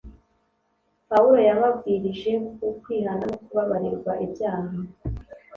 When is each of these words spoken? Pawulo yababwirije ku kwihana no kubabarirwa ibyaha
Pawulo 1.09 1.41
yababwirije 1.49 2.31
ku 2.55 2.67
kwihana 2.81 3.23
no 3.31 3.37
kubabarirwa 3.45 4.11
ibyaha 4.25 4.75